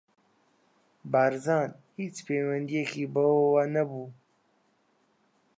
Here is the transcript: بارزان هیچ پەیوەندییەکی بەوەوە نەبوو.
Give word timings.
بارزان 1.11 1.69
هیچ 1.97 2.15
پەیوەندییەکی 2.27 3.11
بەوەوە 3.13 3.63
نەبوو. 3.75 4.07